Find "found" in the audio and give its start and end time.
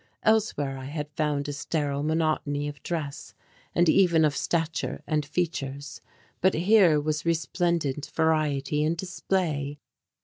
1.15-1.47